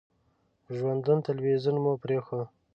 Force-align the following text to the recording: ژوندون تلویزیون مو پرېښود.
ژوندون 0.75 1.17
تلویزیون 1.27 1.75
مو 1.83 1.93
پرېښود. 2.03 2.47